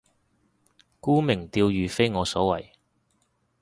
[0.99, 2.73] 沽名釣譽非我所為